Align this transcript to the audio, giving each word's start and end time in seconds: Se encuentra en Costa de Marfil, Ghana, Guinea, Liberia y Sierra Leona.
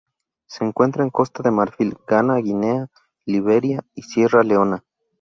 Se 0.47 0.65
encuentra 0.65 1.03
en 1.03 1.11
Costa 1.11 1.43
de 1.43 1.51
Marfil, 1.51 1.95
Ghana, 2.07 2.37
Guinea, 2.37 2.87
Liberia 3.27 3.85
y 3.93 4.01
Sierra 4.01 4.41
Leona. 4.41 4.83